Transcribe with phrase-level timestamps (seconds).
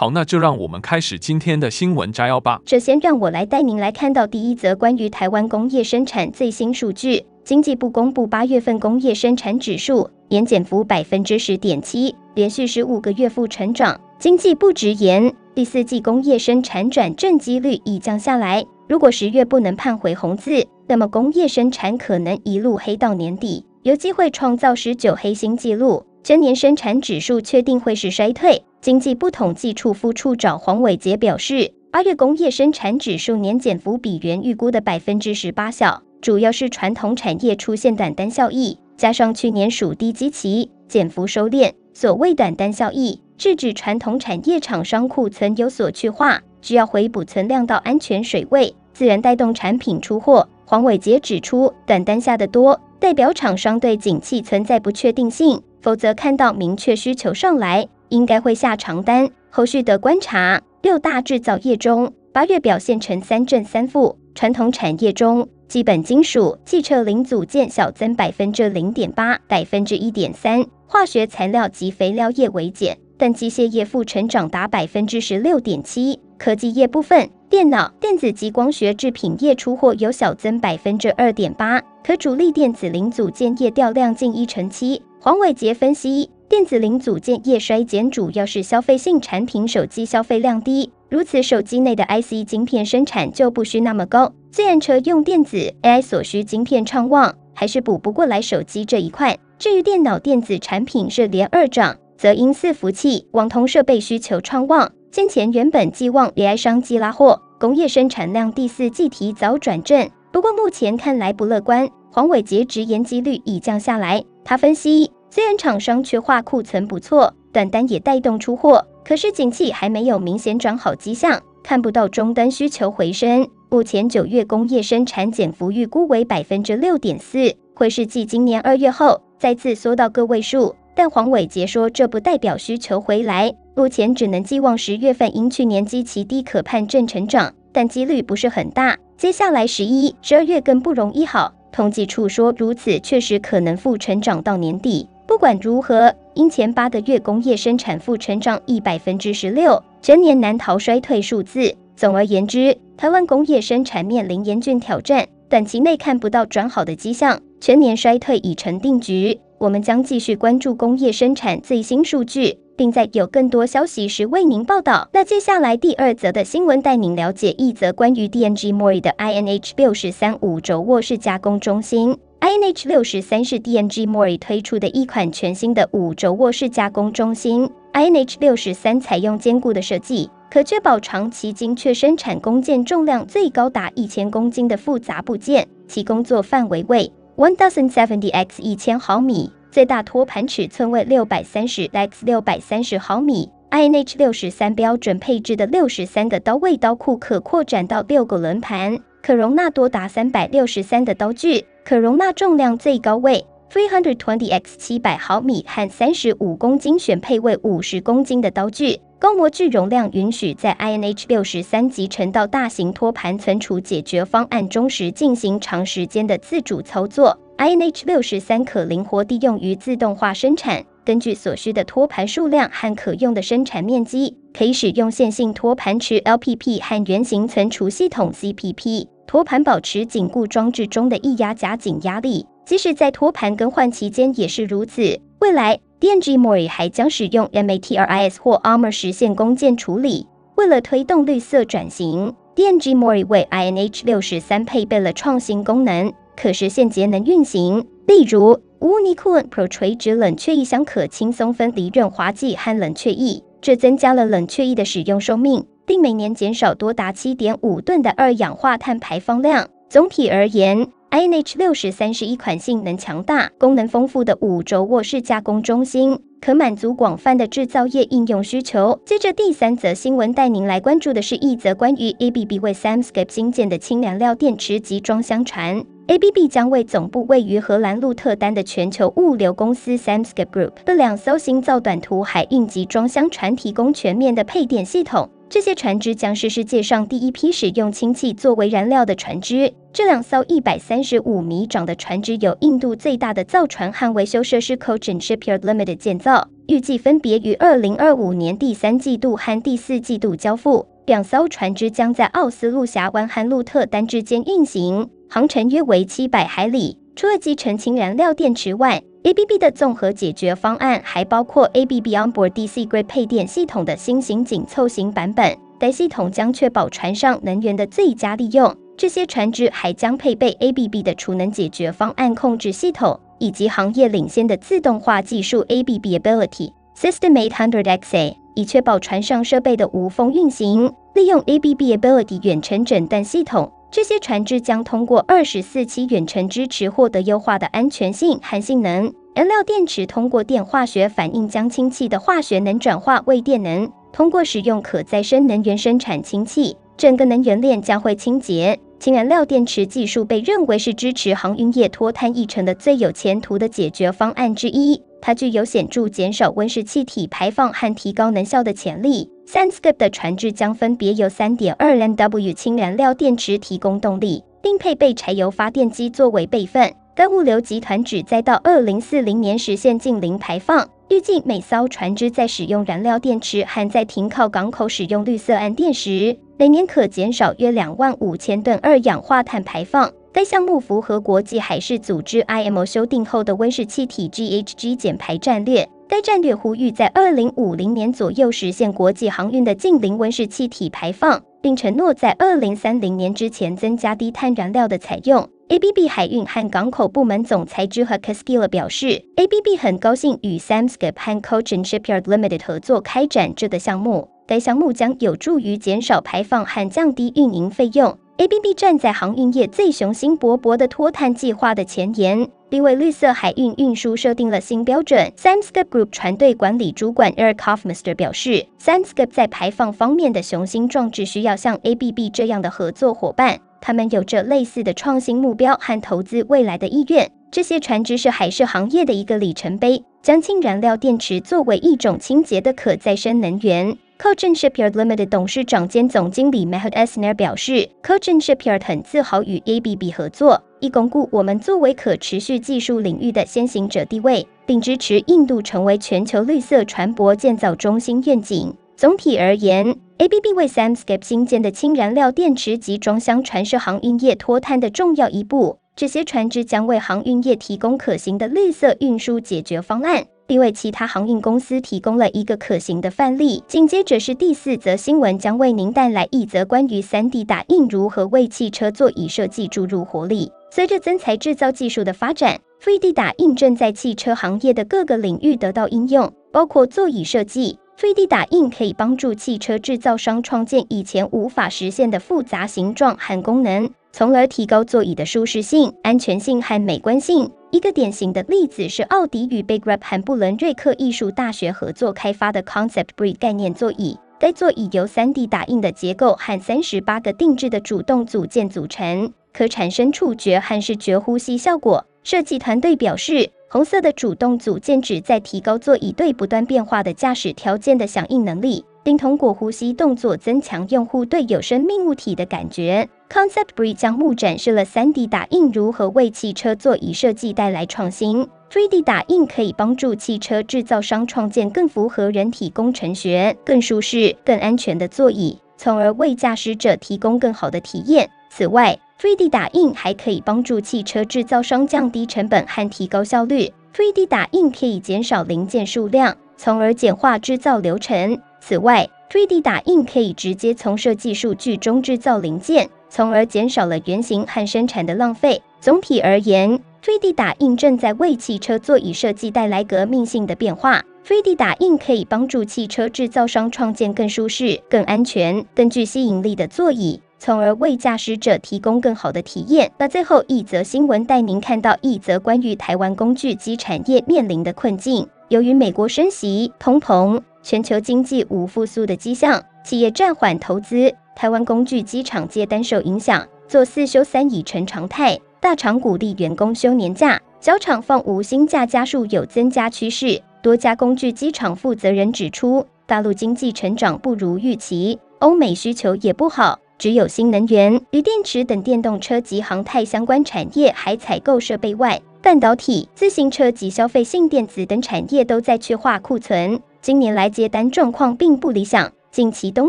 [0.00, 2.60] 好，那就让我们开始今天的新闻摘要吧。
[2.66, 7.26] 首先，让我来带您来看到第一则关于台湾工业生产最新数据。
[7.42, 14.00] 经济部公布八月份工业生产指数年减幅百分之十点七，连续十五个月负成长。
[14.20, 18.64] 经济部直言，第四季工业生产转正几率已降下来。
[18.88, 26.04] 如果十月不能盼回红字，那么工业生产可能一路黑到年底，有机会创造十九黑新纪录。
[26.28, 28.62] 全年生产指数确定会是衰退。
[28.82, 41.72] 经济部统计处副处长黄伟杰表示，八月工业生产指数年减幅比原预估的百分之十八小，主要是传统产业出现短单效益，加上去年属低基期，减幅收敛。
[41.94, 50.46] 所谓短单效益，是指传统产业厂商库存有所去化，需要回补存量到安全水位，自然带动产品出货。
[50.66, 57.88] 黄伟杰指出，短单下的多，代表厂商对景气存在不确定性，否则看到明确需求上来。
[58.10, 60.60] 应该会下长单，后续的观察。
[60.80, 64.18] 六大制造业中，八月表现成三正三负。
[64.34, 76.18] 传统产业中，基本金属、汽车零组件小增百分之零点八、百分之一点三；化学材料及肥料业微减，但机械业负成长达百分之十六点七。
[76.38, 85.02] 科技业部分，电脑、电子及光学制品业出货有小增百分之二点八，可主力电子零组件业掉量近一成七。
[85.20, 86.30] 黄伟杰分析。
[86.48, 94.32] 电子零组件业衰减主要是消费性产品，手机消费量低，如此手机内的 IC 晶片生产就不需那么高。
[94.52, 99.36] 虽然车用电子 AI 所需晶片畅旺，还是补不过来手机这一块。
[99.58, 111.88] 至于电脑电子产品是连二涨，则因伺服器、网通设备需求畅旺，先前原本寄望 AI 商机拉货，工业生产量第四季提早转正，不过目前看来不乐观。
[112.10, 115.12] 黄伟杰直言几率已降下来，他分析。
[115.28, 123.46] 虽然厂商去化库存不错，短单也带动出货，可是景气还没有明显转好迹象，看不到终端需求回升。
[123.68, 130.74] 目前九月工业生产减幅预估为百分之六点四，会是继今年二月后再次缩到个位数。
[130.94, 138.96] 但黄伟杰说，这不代表需求回来，目前只能寄望十月份因去年基期低可盼正成长，但几率不是很大。
[139.18, 141.52] 接下来十一、十二月更不容易好。
[141.70, 145.08] 统计处说，如此确实可能负成长到年底。
[145.26, 151.74] 不管如何，因前八个月工业生产负成长一百分之十六，全年难逃衰退数字。
[151.94, 159.38] 总而言之，台湾工业生产面临严峻挑战，短期内看不到转好的迹象，全年衰退已成定局。
[159.58, 165.08] 我们将继续关注工业生产最新数据，并在有更多消息时为您报道。
[165.12, 172.16] 那接下来第二则的新闻带您了解一则关于 DNG Mori 的 INH 六十三五轴卧式加工中心。
[172.40, 177.68] INH 六十三是 DNG Mori 推出的一款全新的五轴卧式加工中心。
[177.92, 185.66] INH 六十三采用坚固的设计，可确保长期精确生产工件重量最高达一千公斤的复杂部件。
[185.88, 193.48] 其工作范围为 one thousand seventy x 一千毫米，最大托盘尺寸为六百三十 x 六百三十毫米。
[193.70, 201.64] INH 六十三标准配置的六十三个刀位刀库可扩展到六个轮盘，可容纳多达三百六十三的刀具。
[201.84, 208.98] 可容纳重量最高为 three hundred twenty x 七百毫米和三十五公斤，选配为五十公斤的刀具。
[209.20, 217.38] 高模具容量允许在 INH 六十三集成到大型托盘存储解决方案中时进行长时间的自主操作。
[217.58, 229.08] INH 六十三可灵活地用于自动化生产，根据所需的托盘数量和可用的生产面积，可以使用线性托盘池 LPP 和圆形存储系统 CPP。
[229.26, 235.20] 托盘保持紧固装置中的液压夹紧压力，即使在托盘更换期间也是如此。
[235.40, 240.28] 未来，DNG Mori 还将使用 MATRIS 或 ARMR 实现工件处理。
[240.54, 247.84] 为了推动绿色转型，DNG Mori 为 INH 六十三配备了创新功能，可实现节能运行。
[248.06, 255.66] 例如 u n i c o o n Pro 垂直冷却液箱可轻松分离润滑剂和冷却液，这增加了冷却液的使用寿命。
[255.88, 259.66] 并每年减少多达七点五吨的二氧化碳排放量。
[259.88, 266.20] 总体而言，INH 六十三是一款性能强大、功能丰富的五轴卧式加工中心。
[266.40, 269.00] 可满足广泛的制造业应用需求。
[269.04, 275.97] 接着第三则新闻带您来关注的是一则关于 ABB 为 Samscap 兴建的氢燃料电池集装箱船。
[276.08, 285.28] ABB 将为总部位于荷兰鹿特丹的全球物流公司 Samscap Group 的两艘新造短途海运集装箱船提供全面的配电系统。
[285.50, 289.70] 这些船只将是世界上第一批使用氢气作为燃料的船只。
[289.92, 300.86] 这两艘一百三十五米长的船只由印度最大的造船和维修设施 Cochin Shipyard Limited 建造，预计分别于二零二五年第三季度和第四季度交付。
[301.04, 305.10] 两艘船只将在奥斯陆峡湾和鹿特丹之间运行。
[305.28, 306.98] 航程约为七百海里。
[307.14, 315.56] 除了集成氢燃料电池外，ABB 的综合解决方案还包括 ABB Onboard DC Grid 配电系统的新型紧凑型版本。
[315.78, 318.74] 该系统将确保船上能源的最佳利用。
[318.96, 330.92] 这些船只还将配备 ABB 的储能解决方案控制系统，以及行业领先的自动化技术 ABB Ability System 800XA，以确保船上设备的无缝运行。
[331.14, 333.72] 利用 ABB Ability 远程诊断系统。
[333.90, 339.12] 这些船只将通过二十四期远程支持获得优化的安全性和性能。
[339.34, 343.90] 燃料电池通过电化学反应将氢气的化学能转化为电能。
[344.12, 348.78] 通过使用可再生能源生产氢气，整个能源链将会清洁。
[348.98, 355.00] 氢燃料电池技术被认为是支持航运业脱碳议程的最有前途的解决方案之一。
[355.20, 359.30] 它具有显著减少温室气体排放和提高能效的潜力。
[359.50, 366.92] Samscap 的船只将分别由3.2 MW 氢燃料电池提供动力，并配备柴油发电机作为备份。
[367.16, 370.86] 该物流集团旨在到2040年实现近零排放。
[371.08, 380.12] 预计每艘船只在使用燃料电池和在停靠港口使用绿色岸电时，每年可减少约2万五千吨二氧化碳排放。
[380.30, 385.88] 该项目符合国际海事组织 IMO 修订后的温室气体 GHG 减排战略。
[386.08, 395.46] 该战略呼吁在2050年左右实现国际航运的近零温室气体排放，并承诺在2030年之前增加低碳燃料的采用。
[395.68, 404.30] ABB 海运和港口部门总裁 Juha Keskila 表示，ABB 很高兴与 Samscap 和 Cochin Shipyard Limited 合作开展这个项目。
[404.46, 408.16] 该项目将有助于减少排放和降低运营费用。
[408.38, 415.32] ABB 站在航运业最雄心勃勃的脱碳计划的前沿，并为绿色海运运输设定了新标准。
[415.36, 427.28] Samscap Group 船队管理主管 Eric Hoffmeister 表示，Samscap 在排放方面的雄心壮志需要像 ABB 这样的合作伙伴，他们有着类似的创新目标和投资未来的意愿。
[427.50, 433.98] 这些船只是海事行业的一个里程碑，将氢燃料电池作为一种清洁的可再生能源。
[434.18, 448.74] Cochin Shipyard Limited 董事长兼总经理 Mehul Esner 表示，Cochin Shipyard 很自豪与 ABB 合作，以巩固我们作为可持续技术领域的先行者地位，并支持印度成为全球绿色船舶建造中心愿景。
[448.96, 455.78] 总体而言，ABB 为 Samskip 新建的氢燃料电池集装箱船是航运业脱碳的重要一步。
[455.98, 460.24] 这些船只将为航运业提供可行的绿色运输解决方案。
[460.46, 463.62] 并为其他航运公司提供了一个可行的范例。
[463.68, 470.50] 紧接着是第四则新闻，将为您带来一则关于 3D 打印如何为汽车座椅设计注入活力。
[470.70, 477.78] 随着增材制造技术的发展，3D 打印正在汽车行业的各个领域得到应用，包括座椅设计。
[478.00, 487.48] 3D 打印可以帮助汽车制造商创建以前无法实现的复杂形状和功能，从而提高座椅的舒适性、安全性和美观性。
[487.70, 494.18] 一个典型的例子是奥迪与 Big Rep 和布伦瑞克艺术大学合作开发的 Concept Breed 概念座椅。
[494.40, 502.04] 该座椅由 3D 打印的结构和三十八个定制的主动组件组成，可产生触觉和视觉呼吸效果。
[502.24, 508.84] 设计团队表示，红色的主动组件旨在提高座椅对不断变化的驾驶条件的响应能力。
[509.04, 513.08] 并通过呼吸动作增强用户对有生命物体的感觉。
[513.30, 518.48] Concept Bree 将目展示了 3D 打印如何为汽车座椅设计带来创新。
[518.70, 528.28] 3D 打印可以帮助汽车制造商创建更符合人体工程学、更舒适、更安全的座椅，从而为驾驶者提供更好的体验。
[528.50, 533.70] 此外，3D 打印还可以帮助汽车制造商降低成本和提高效率。
[533.94, 538.40] 3D 打印可以减少零件数量，从而简化制造流程。
[538.60, 545.62] 此外，3D 打印可以直接从设计数据中制造零件，从而减少了原型和生产的浪费。
[545.80, 551.02] 总体而言，3D 打印正在为汽车座椅设计带来革命性的变化。
[551.26, 559.92] 3D 打印可以帮助汽车制造商创建更舒适、更安全、更具吸引力的座椅，从而为驾驶者提供更好的体验。
[559.98, 565.28] 那最后一则新闻带您看到一则关于台湾工具机产业面临的困境。
[565.48, 575.38] 由于美国升息、通膨、全球经济无复苏的迹象，企业暂缓投资，台湾工具机厂接单受影响，做四休三已成常态。
[575.60, 580.40] 大厂鼓励员工休年假，小厂放无薪假家数有增加趋势。
[580.62, 596.80] 多家工具机厂负责人指出，大陆经济成长不如预期，欧美需求也不好，只有新能源、锂电池等电动车及航太相关产业还采购设备外，半导体、自行车及消费性电子等产业都在去化库存。
[597.00, 599.10] 今年来接单状况并不理想。
[599.38, 599.88] 近期东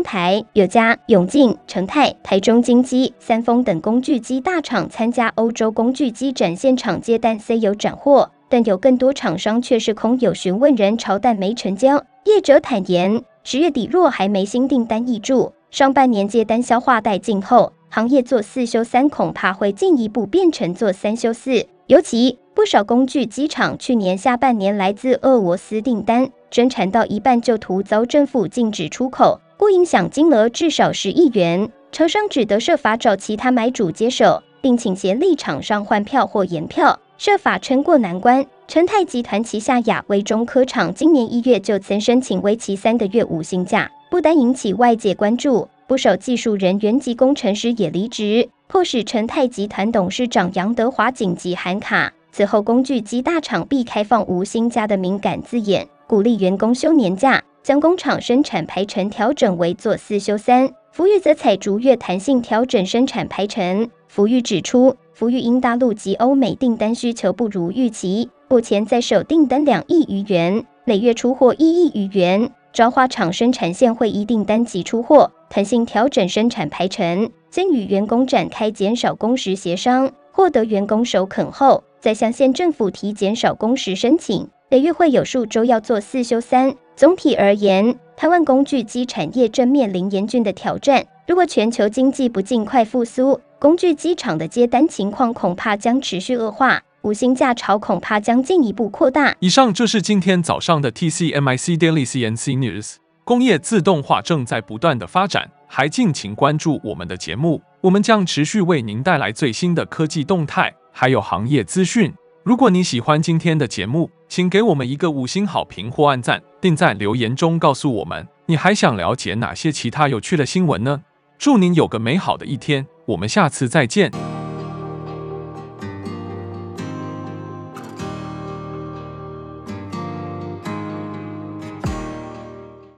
[0.00, 12.00] 台、友嘉、永进、成泰、台中金机、三丰等工具机大厂参加欧洲工具机展现场接单，虽有斩获，但有更多厂商却是空有询问人潮，但没成交。
[12.26, 21.66] 业者坦言，十月底若还没新订单挹注，上半年接单消化殆尽后，行业做四休三恐怕会进一步变成做三休四。
[21.88, 26.30] 尤其不少工具机厂去年下半年来自俄罗斯订单。
[26.50, 31.70] 生产到一半就突遭政府禁止出口，估影响金额至少十亿元。
[31.90, 38.44] 厂商只得设法找其他买主接手，并请协力厂商换票或延票，设法撑过难关。
[38.68, 52.12] 成泰集团旗下亚威中科厂今年一月就曾申请为期三个月无薪假，不但引起外界关注，不少技术人员及工程师也离职，迫使成泰集团董事长杨德华紧急喊卡。
[52.32, 55.88] 此后，工具机大厂必开放无薪假的敏感字眼。
[56.06, 60.70] 鼓励员工休年假，将工厂生产排程调整为做四休三。
[60.92, 63.88] 福裕则采逐月弹性调整生产排程。
[64.08, 72.50] 福裕指出，福裕因大陆及欧美订单需求不如预期，目前在手订单两亿余元，每月出货一亿余元。
[72.72, 84.48] 朝化厂生产线会依订单及出货，弹性调整生产排程，先与员工展开减少工时协商，获得员工首肯后，再向县政府提减少工时申请。
[84.70, 86.74] 每月会有数周要做四休三。
[86.96, 91.04] 总体而言，台湾工具机产业正面临严峻的挑战。
[91.26, 99.34] 如果全球经济不尽快复苏，工具机厂的接单情况恐怕将持续恶化，无薪假潮恐怕将进一步扩大。
[99.40, 102.96] 以上就是今天早上的 TCMIC Daily CNC News。
[103.24, 112.12] 工业自动化正在不断的发展，还敬请关注我们的节目，我们将持续为您带来最新的科技动态，还有行业资讯。
[112.42, 121.02] 如果你喜欢今天的节目，请给我们一个五星好评或按赞，并在留言中告诉我们你还想了解哪些其他有趣的新闻呢？
[121.38, 124.39] 祝您有个美好的一天，我们下次再见。